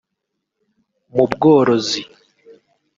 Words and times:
mu 1.15 1.25
bworozi 1.31 2.01